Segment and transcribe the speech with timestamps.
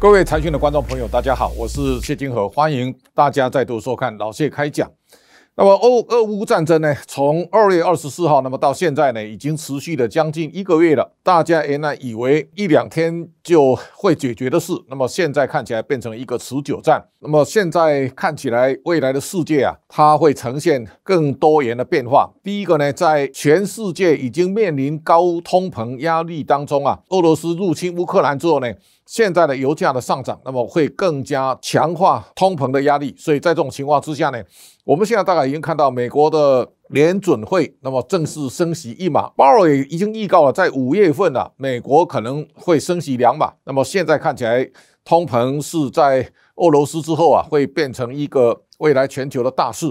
[0.00, 4.88] 各位财讯的观众朋友，大家好，我是谢金河，欢迎大家再度收看老谢开讲。
[5.56, 11.16] 那么欧俄乌战争呢，从二月二十四号，那么到现在呢，已经持续了将近一个月了。
[11.24, 17.04] 大家原来以为一两天就会解决的事，那么现在看起来变成一个持久战。
[17.18, 22.32] 那么现在看起来，未来的世界啊，它会呈现更多元的变化。
[22.44, 28.72] 第一个呢，在全世界已经面临高通膨压力当中啊，俄罗斯入侵乌克兰之后呢。
[29.08, 33.14] 现在的油价的上涨，那么会更加强化通膨的压力。
[33.16, 34.38] 所以在这种情况之下呢，
[34.84, 43.54] 我们现在大概已经看到美国的联准会那么正式升息一码，鲍尔也已经预告了，在五月份啊，美国可能会升息两码。
[43.64, 44.68] 那么现在看起来，
[45.06, 49.86] 通膨是在俄罗斯之后啊，会变成一个未来全球的大事。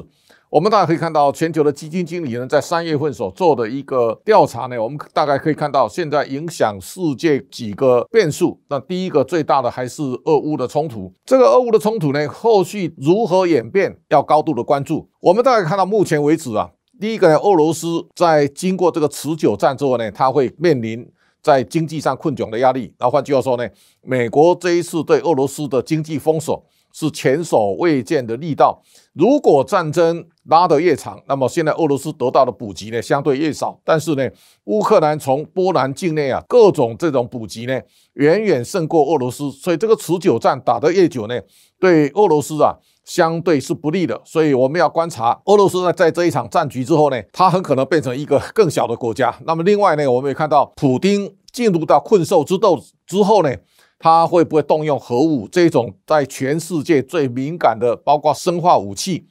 [0.49, 8.57] 我们大家可以看到，全球的基金经理呢，在三月份所做的一个调查呢，我们大概可以看到，现在影响世界几个变数。
[8.69, 11.11] 那第一个最大的还是俄乌的冲突。
[11.25, 15.09] 这个俄乌的冲突呢，后续如何演变，要高度的关注。
[15.19, 21.05] 我们大概看到目前为止啊，第一个呢，俄罗斯在经过这个持久战之后呢，它会面临
[21.47, 22.93] 在经济上困窘的压力。
[22.99, 23.65] 那换句话说呢，
[24.01, 26.61] 美国这一次对俄罗斯的经济封锁。
[26.93, 28.81] 是前所未见的力道。
[29.13, 33.79] 如果战争拉得越长，那么现在俄罗斯得到的补给呢，相对越少。
[33.83, 34.27] 但是呢，
[34.63, 37.79] 乌克兰从波兰境内啊，各种这种补给呢，
[38.13, 39.51] 远远胜过俄罗斯。
[39.51, 41.39] 所以这个持久战打得越久呢，
[41.79, 42.73] 对俄罗斯啊，
[43.07, 44.21] 相对是不利的。
[44.23, 49.35] 所以我们要观察俄罗斯呢，在这一场战局之后呢，它很可能变成一个更小的国家。
[49.45, 53.55] 那么另外呢，我们也看到普京进入到困兽之斗之后呢。
[53.99, 55.47] 他会不会动用核武？
[55.51, 59.25] 这种在全世界最敏感的，包括生化武器，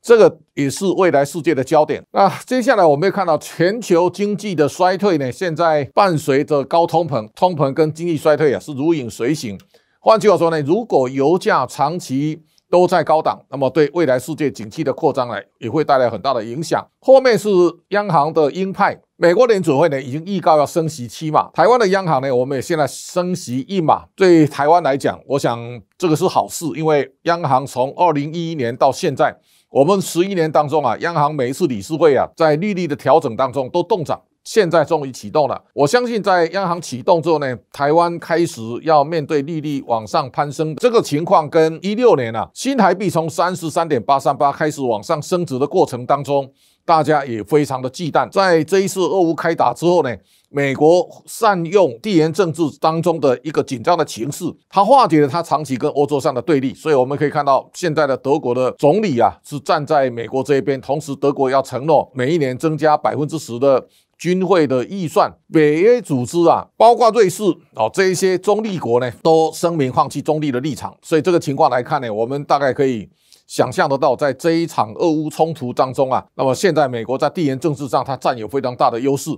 [0.00, 2.02] 这个也是未来世界的焦点。
[2.12, 5.30] 那接下来我们也看到全球经济的衰退呢？
[5.30, 9.60] 现在伴随着高通膨，通膨跟经济衰退啊是如影随形。
[10.00, 16.84] 换句话说呢，如果油价长期都在高档，那么对未来世界景气的扩张呢也会带来很大的影响。
[17.00, 17.48] 后面是
[17.88, 19.00] 央行的鹰派。
[19.18, 24.04] 美国联储会呢已经预告要升息七码，台湾的央行呢，我们也现在升息一码。
[24.14, 25.58] 对台湾来讲，我想
[25.96, 29.34] 这个是好事，因为央行从二零一一年到现在，
[29.70, 35.60] 我们十一年当中啊，央行每一次理事会啊，在利率的调整当中都动涨，现在终于启动了。
[35.74, 46.50] 我相信在央行启动之后呢，台湾开始要面对利率往上攀升这个情况，跟一六年啊，新台币从三十三点八三八开始往上升值的过程当中。
[46.86, 50.16] 大家也非常的忌惮，在这一次俄乌开打之后呢，
[50.50, 63.84] 美国善用地缘政治当中的一个紧张的情势，它化解了它长期跟欧洲上的对立，所以我们可以看到现在的德国的总理啊是站在美国这一边，同时德国要承诺每一年增加百分之十的
[64.18, 67.42] 军费的预算，北约组织啊，包括瑞士
[67.74, 73.08] 哦这一些中立国呢都声明放弃中立的立场，所以这个情况来看呢，我们大概可以。
[73.46, 79.30] 想象得到，在这一场俄乌冲突当中啊，那么现在美国在地缘政治上，它占有非常大的优势。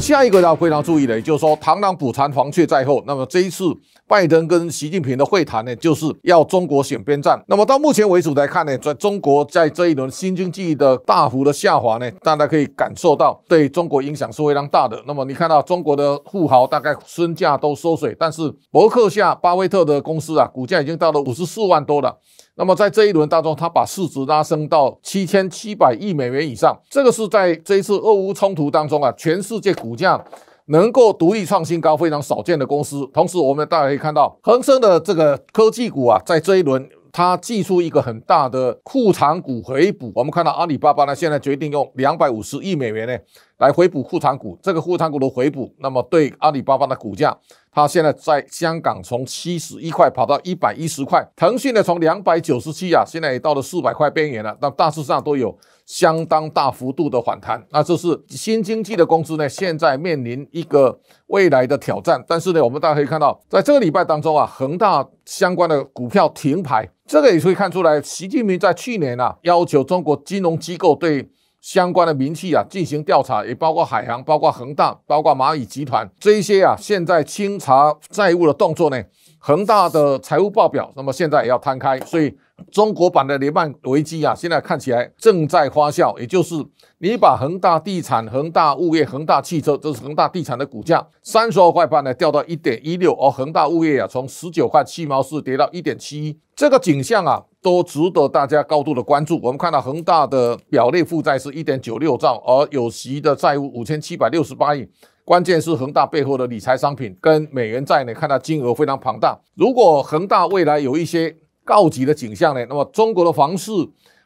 [0.00, 3.04] 下一个要非常注意的，也就是说，螳螂捕蝉，黄雀在后。
[3.06, 3.66] 那么这一次
[4.06, 7.42] 拜登跟习近平的会谈呢，就是要中国选边站。
[7.48, 15.02] 那么到目前为止来看呢，在中国在这一轮新经济的大幅的下滑呢，大家可以感受到对中国影响是非常大的。
[15.06, 22.14] 那么你看到中国的富豪大概身价都缩水，但是伯克夏巴菲特的公司啊，股价已经到了五十四万多了。
[22.56, 30.22] 那么在这一轮当中，他把市值拉升到七千七百亿美元以上，这个是在这一次俄乌冲突当中啊，全世界股价
[30.66, 33.08] 能够独立创新高非常少见的公司。
[33.12, 40.10] 同时，我们大家可以看到，恒生的这个科技股啊，在这一轮它祭出一个很大的库藏股回补。
[40.14, 43.16] 我们看到阿里巴巴呢，现在决定用两百五十亿美元呢。
[43.58, 47.36] 来回补护仓股，这个护仓股的回补，那么对阿里巴巴的股价，
[47.70, 55.56] 它现在在香港从七十一块跑到一百一十块，腾讯呢从两百九十七啊，现在也到了四百块边缘了，那大致上都有
[55.86, 57.64] 相当大幅度的反弹。
[57.70, 60.98] 那这是新经济的公司呢，现在面临一个
[61.28, 62.22] 未来的挑战。
[62.26, 71.30] 但是呢，我们大家可以看到，在这个礼拜当中啊，恒大相关的股票停牌，这个也可以看出来，习近平在去年啊，要求中国金融机构对。
[71.64, 79.02] 相关的名气啊，进行调查，也包括海航、包括恒大、包括蚂蚁集团这一些啊，现在清查债务的动作呢，
[79.38, 82.36] 恒大的财务报表，那么现在也要摊开，所以。
[82.70, 86.18] 中国版的雷曼危机啊，现在看起来正在发酵。
[86.18, 86.54] 也就是
[86.98, 99.38] 你把恒大地产、恒大物业、恒大汽车，这是恒大地产的股价三十二块半呢，掉到一点一六，而恒大物业啊，从十九块七毛四跌到一点七一，这个景象啊，都值得大家高度的关注。
[99.42, 104.88] 我们看到恒大的表内负债是一点九六兆，而有息的债务五千七百六十八亿。
[105.24, 109.38] 关键是恒大背后的理财商品跟美元债呢，看到金额非常庞大。
[109.54, 111.34] 如果恒大未来有一些
[111.64, 113.72] 告急的景象呢，那么中国的房市、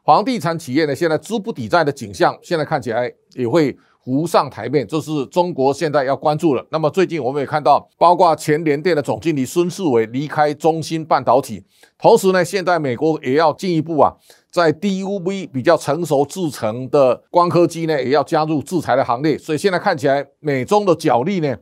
[0.04, 3.76] 房地产企业呢，现在资不抵债的景象，现在看起来也会。
[4.04, 6.66] 浮上台面，这是中国现在要关注了。
[6.70, 11.62] 那么最近我们也看到，包括前联电的总经理孙世伟离开中芯半导体，
[11.98, 14.10] 同时呢，现在美国也要进一步啊，
[14.50, 19.36] 在 DUV 比较成熟制成的光刻机呢，也要加入制裁的行列。
[19.36, 21.54] 所以现在看起来，美中的角力呢。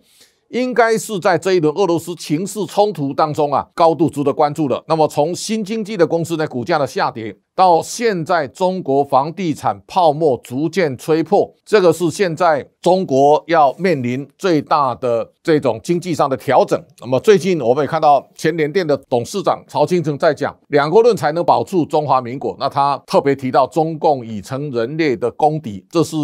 [0.51, 4.83] 应该是在这一轮俄罗斯情势冲突当中啊，高度值得关注的。
[4.89, 16.81] 那么从新经济的公司呢，股价的下跌，到现在中国房地产泡沫逐渐吹破，这个是现在中国要面临最大的这种经济上的调整。
[17.01, 22.57] 那么最近我们也看到前联电的董事长曹清成在讲，两国论才能保住中华民国。
[22.59, 26.17] 那他特别提到中共已成人类的公敌，这是。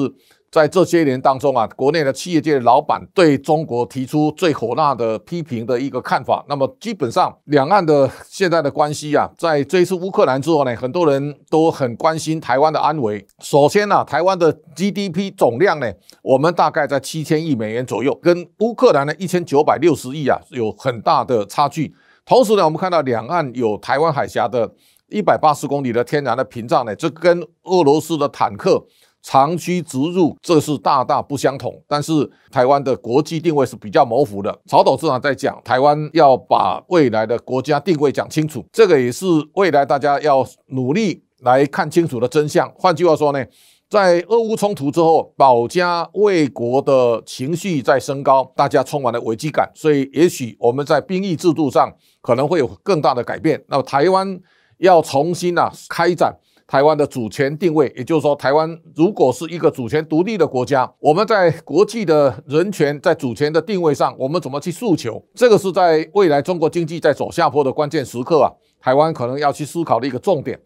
[0.52, 6.44] 在这些年当中啊，国内的企业界老板对中国提出最火辣的批评的一个看法。
[6.46, 13.26] 那么，基本上两岸的现在的关系啊，在这一次乌克兰之后呢，很多人都很关心台湾的安危。
[13.38, 15.90] 首先呢，台湾的 GDP 总量呢，
[16.22, 21.94] 我们大概在七千亿美元左右，跟乌克兰的一千九百六十亿啊有很大的差距。
[22.26, 24.70] 同时呢，我们看到两岸有台湾海峡的
[25.08, 28.84] 一百八十公里的天然的屏障呢，这跟俄罗斯的坦克。
[29.22, 31.80] 长驱直入，这是大大不相同。
[31.86, 34.58] 但是台湾的国际定位是比较模糊的。
[34.66, 39.24] 曹董事长在讲，台湾要把未来的国家定位讲清楚，这个也是
[39.54, 42.70] 未来大家要努力来看清楚的真相。
[42.76, 43.44] 换句话说呢，
[43.88, 53.62] 在俄乌冲突之后，保家卫国的情绪在升高，大家充满了危机感，所以也许我们在兵役制度上可能会有更大的改变。
[53.69, 54.40] 那台湾
[54.78, 56.36] 要重新啊开展。
[56.72, 65.22] 台湾的主权定位，也就是说，台湾如果是一个主权独立的国家，我们在国际的人权、在主权的定位上，我们怎么去诉求？
[65.34, 68.48] 这个是在未来中国经济在走下坡的关键时刻啊，
[68.80, 70.58] 台湾可能要去思考的一个重点。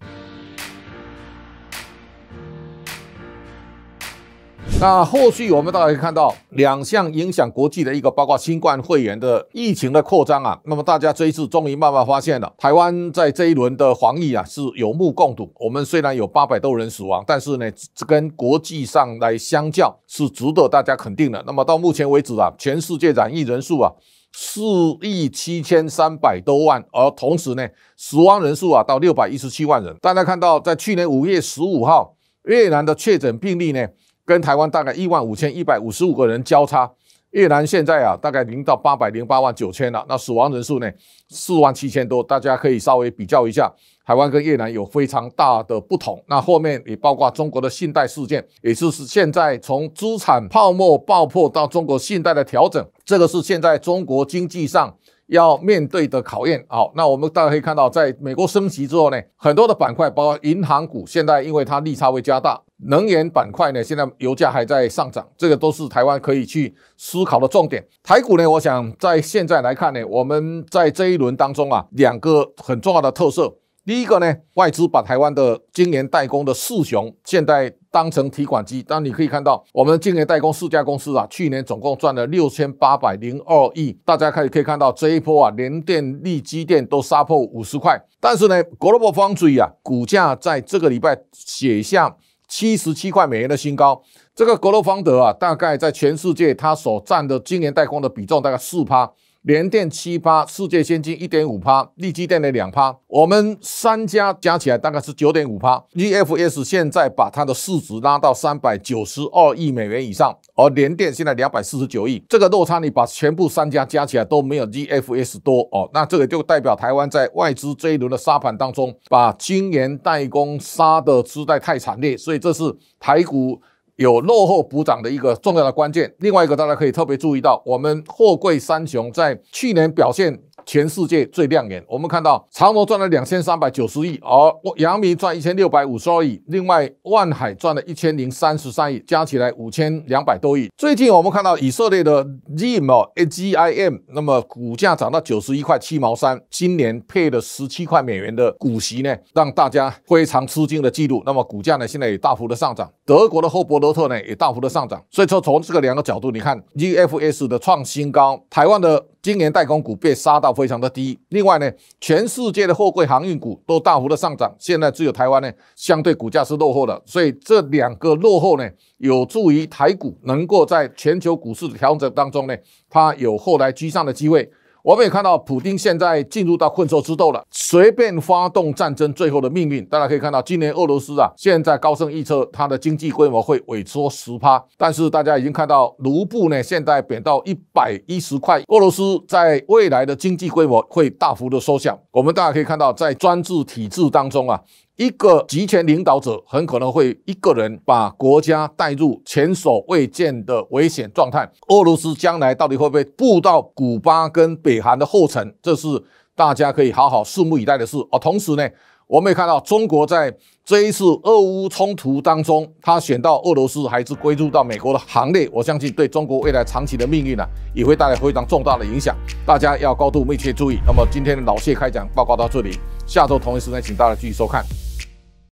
[4.78, 10.60] 那后续我们大家可以看到两项影响国际的一个，包括新冠肺炎的疫情的扩张啊。
[10.66, 15.50] 那么大家这一次终于慢慢发现了，台湾在这一轮的防疫啊是有目共睹。
[15.58, 21.42] 我们虽然有八百多人死亡，但是呢，这跟国际上来相较是值得大家肯定的。
[21.46, 23.90] 那么到目前为止啊，全世界染疫人数啊
[24.34, 24.60] 四
[25.00, 29.96] 亿七千三百多万，而同时呢，死亡人数啊到六百一十七万人。
[30.02, 32.14] 大家看到，在去年五月十五号，
[32.44, 33.88] 越南的确诊病例呢？
[34.26, 36.90] 跟台湾大概一万五千一百五十五个人交叉，
[37.30, 40.90] 越南现在啊大概零到八百零八万九千了，那死亡人数呢
[41.28, 43.72] 四万七千多，大家可以稍微比较一下，
[44.04, 46.22] 台湾跟越南有非常大的不同。
[46.26, 54.94] 那后面也包括中国的信贷事件，也就是现在从资产泡沫爆破到中国信贷的调整，这个是现在中国经济上。
[55.28, 67.84] 要面对的考验，好，那我们大家可以看到，在美国升息之后呢，很多的板块，包括银行股，现在因为它利差会加大，能源板块呢，现在油价还在上涨，这个都是台湾可以去思考的重点。
[68.02, 73.56] 台股呢，我想在现在来看呢，我们在这一轮当中啊，两个很重要的特色。
[73.86, 78.82] 第一个呢，外资把台湾的晶圆代工的四雄现在当成提款机。
[78.82, 83.96] 当你可以看到，我们晶圆代工四家公司啊，去年总共赚了六千八百零二亿。
[84.04, 87.96] 大家可以可以看到这一波啊，连电、力基电都杀破五十块。
[88.20, 92.16] 但是呢，Global Foundry 啊，股价在这个礼拜写下
[92.48, 94.02] 七十七块美元的新高。
[94.34, 99.10] 这个格罗方德啊，大概在全世界它所占的今年代工的比重大概四趴。
[99.46, 105.80] 联电七趴，世界先进一点五趴，力基电的两趴，我们三家加起来大概是九点五趴。
[105.94, 122.64] EFS 现在把它的市值拉到三百九十二亿美元以上，而联电现在两百四十九亿，这个落差你把全部三家加起来都没有 EFS 多哦，那这个就代表台湾在外资这一轮的沙盘当中，把晶圆代工杀的实在太惨烈，所以这是
[122.98, 123.62] 台股。
[123.96, 126.14] 有落后补涨的一个重要的关键。
[126.18, 130.42] 另外一个，大家可以特别注意到，我们货柜三雄在去年表现。
[130.64, 131.84] 全世界最亮眼。
[131.86, 140.68] 我们看到长摩赚了两千三百九十亿，而阳明赚一千六百五十二亿，另外万海赚了一千零三十三亿，加起来五千两百多亿。
[140.76, 142.24] 最近我们看到以色列的
[142.56, 151.22] ZIM 哦，GIM，那么股价涨到九十一块七毛三，今年配了十七块美元的股息呢，让大家非常吃惊的记录。
[151.24, 152.90] 那么股价呢，现在也大幅的上涨。
[153.04, 155.00] 德国的霍伯洛特呢也大幅的上涨。
[155.10, 161.18] 所以说从这个两个角度，你看 GFS 的创新高，台湾的今年代工股被杀到非常的低。
[161.28, 167.00] 另外呢，全世界的货柜航运股都大幅的上涨，现在只有台湾呢相对股价是落后的。
[167.06, 172.56] 所以这两个落后呢，有助于台股能够在全球股市的调整当中呢，
[172.90, 174.50] 它有后来居上的机会。
[174.86, 191.98] 我们也看到，普京现在进入到困兽之斗了，随便发动战争，最后的命运，大家可以看到，今年俄罗斯啊，现在高盛预测它的经济规模会萎缩十趴，但是大家已经看到卢布呢，现在贬到一百一十块，俄罗斯在未来的经济规模会大幅的缩小。
[192.12, 194.62] 我们大家可以看到，在专制体制当中啊。
[194.96, 201.46] 一个集权领导者很可能会一个人把国家带入前所未见的危险状态。
[201.68, 205.54] 俄罗斯将来到底会不会步到古巴跟北韩的后尘？
[205.60, 206.02] 这是
[206.34, 207.98] 大家可以好好拭目以待的事。
[208.10, 208.66] 哦，同时呢，
[209.06, 210.34] 我们也看到中国在
[210.64, 215.46] 这一次俄乌冲突当中，他选到俄罗斯还是归入到美国的行列？
[215.52, 219.14] 我相信对中国未来长期的命运呢，也会带来非常重大的影响。
[219.44, 220.78] 大家要高度密切注意。
[220.86, 224.64] 那么今天的老谢开讲报告到这里，下周同一时间请大家继续收看。